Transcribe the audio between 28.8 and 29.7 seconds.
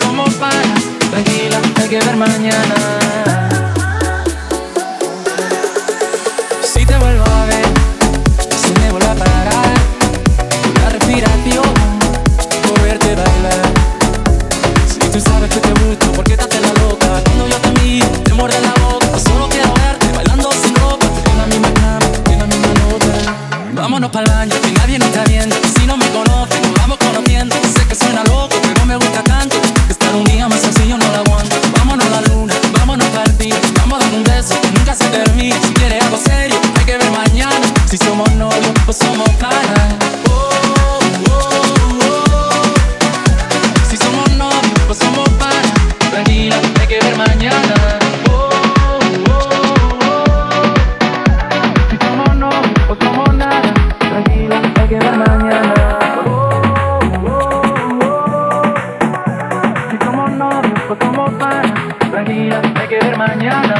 me gusta tanto.